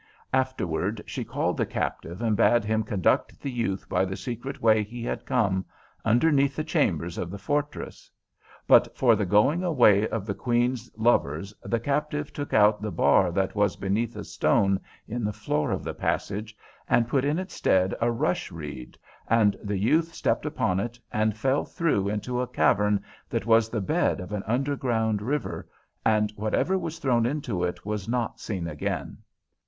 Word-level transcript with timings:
Afterward 0.33 1.03
she 1.05 1.23
called 1.23 1.57
the 1.57 1.65
Captive 1.67 2.23
and 2.23 2.35
bade 2.35 2.65
him 2.65 2.81
conduct 2.81 3.39
the 3.39 3.51
youth 3.51 3.87
by 3.87 4.03
the 4.03 4.15
secret 4.15 4.59
way 4.59 4.81
he 4.81 5.03
had 5.03 5.27
come, 5.27 5.63
underneath 6.03 6.55
the 6.55 6.63
chambers 6.63 7.19
of 7.19 7.29
the 7.29 7.37
fortress. 7.37 8.09
But 8.67 8.97
for 8.97 9.15
the 9.15 9.27
going 9.27 9.61
away 9.63 10.07
of 10.09 10.25
the 10.25 10.33
Queen's 10.33 10.89
lovers 10.97 11.53
the 11.63 11.79
Captive 11.79 12.33
took 12.33 12.51
out 12.51 12.81
the 12.81 12.91
bar 12.91 13.31
that 13.33 13.53
was 13.53 13.75
beneath 13.75 14.15
a 14.15 14.23
stone 14.23 14.79
in 15.07 15.23
the 15.23 15.31
floor 15.31 15.69
of 15.69 15.83
the 15.83 15.93
passage, 15.93 16.57
and 16.89 17.07
put 17.07 17.23
in 17.23 17.37
its 17.37 17.53
stead 17.53 17.93
a 18.01 18.09
rush 18.09 18.51
reed, 18.51 18.97
and 19.29 19.55
the 19.63 19.77
youth 19.77 20.15
stepped 20.15 20.47
upon 20.47 20.79
it 20.79 20.99
and 21.13 21.37
fell 21.37 21.63
through 21.63 22.09
into 22.09 22.41
a 22.41 22.47
cavern 22.47 23.03
that 23.29 23.45
was 23.45 23.69
the 23.69 23.81
bed 23.81 24.19
of 24.19 24.31
an 24.31 24.41
underground 24.47 25.21
river, 25.21 25.69
and 26.03 26.31
whatever 26.35 26.75
was 26.75 26.97
thrown 26.97 27.27
into 27.27 27.63
it 27.63 27.85
was 27.85 28.09
not 28.09 28.39
seen 28.39 28.67
again. 28.67 29.19